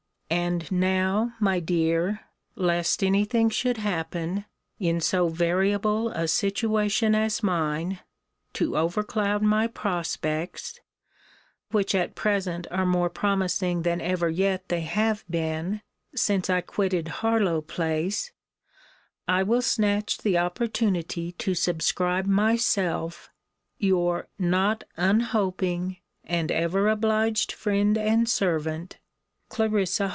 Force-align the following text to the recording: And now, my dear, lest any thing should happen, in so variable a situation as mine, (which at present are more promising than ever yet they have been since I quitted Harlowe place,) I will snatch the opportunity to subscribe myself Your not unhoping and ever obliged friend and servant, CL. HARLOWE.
And 0.33 0.69
now, 0.71 1.33
my 1.41 1.59
dear, 1.59 2.21
lest 2.55 3.03
any 3.03 3.25
thing 3.25 3.49
should 3.49 3.75
happen, 3.75 4.45
in 4.79 5.01
so 5.01 5.27
variable 5.27 6.07
a 6.11 6.25
situation 6.25 7.13
as 7.13 7.43
mine, 7.43 7.99
(which 8.57 8.71
at 8.73 9.07
present 12.15 12.67
are 12.71 12.85
more 12.85 13.09
promising 13.09 13.81
than 13.81 13.99
ever 13.99 14.29
yet 14.29 14.69
they 14.69 14.79
have 14.81 15.25
been 15.29 15.81
since 16.15 16.49
I 16.49 16.61
quitted 16.61 17.07
Harlowe 17.09 17.61
place,) 17.61 18.31
I 19.27 19.43
will 19.43 19.61
snatch 19.61 20.19
the 20.19 20.37
opportunity 20.37 21.33
to 21.33 21.53
subscribe 21.53 22.25
myself 22.25 23.29
Your 23.77 24.29
not 24.39 24.85
unhoping 24.95 25.97
and 26.23 26.49
ever 26.53 26.87
obliged 26.87 27.51
friend 27.51 27.97
and 27.97 28.29
servant, 28.29 28.97
CL. 29.53 29.69
HARLOWE. 29.69 29.81